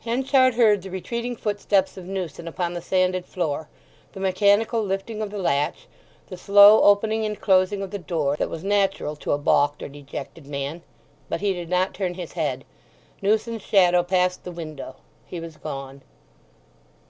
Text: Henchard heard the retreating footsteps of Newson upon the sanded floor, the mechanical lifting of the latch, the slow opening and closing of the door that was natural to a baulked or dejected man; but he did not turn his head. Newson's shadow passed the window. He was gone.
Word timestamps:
Henchard 0.00 0.54
heard 0.54 0.80
the 0.80 0.90
retreating 0.90 1.36
footsteps 1.36 1.98
of 1.98 2.06
Newson 2.06 2.48
upon 2.48 2.72
the 2.72 2.80
sanded 2.80 3.26
floor, 3.26 3.68
the 4.14 4.18
mechanical 4.18 4.82
lifting 4.82 5.20
of 5.20 5.28
the 5.28 5.36
latch, 5.36 5.86
the 6.28 6.38
slow 6.38 6.80
opening 6.84 7.26
and 7.26 7.38
closing 7.38 7.82
of 7.82 7.90
the 7.90 7.98
door 7.98 8.34
that 8.36 8.48
was 8.48 8.64
natural 8.64 9.14
to 9.16 9.32
a 9.32 9.36
baulked 9.36 9.82
or 9.82 9.88
dejected 9.90 10.46
man; 10.46 10.80
but 11.28 11.42
he 11.42 11.52
did 11.52 11.68
not 11.68 11.92
turn 11.92 12.14
his 12.14 12.32
head. 12.32 12.64
Newson's 13.20 13.60
shadow 13.60 14.02
passed 14.02 14.42
the 14.42 14.50
window. 14.52 14.96
He 15.26 15.38
was 15.38 15.58
gone. 15.58 16.00